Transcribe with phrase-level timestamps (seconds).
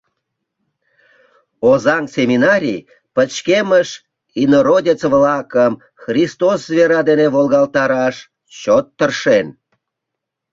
[1.69, 2.81] Озаҥ семинарий
[3.15, 3.89] пычкемыш
[4.41, 8.15] «инородец-влакым» христос вера дене «волгалтараш»
[8.59, 9.47] чот тыршен.